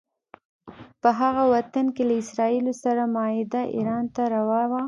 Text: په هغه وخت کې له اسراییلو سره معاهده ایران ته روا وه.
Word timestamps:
په 1.01 1.09
هغه 1.19 1.43
وخت 1.53 1.75
کې 1.95 2.03
له 2.09 2.13
اسراییلو 2.23 2.73
سره 2.83 3.01
معاهده 3.13 3.61
ایران 3.75 4.05
ته 4.15 4.23
روا 4.35 4.61
وه. 4.69 4.79